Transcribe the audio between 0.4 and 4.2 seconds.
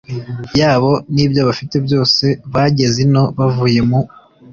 yabo n ibyo bafite byose bageze ino bavuye mu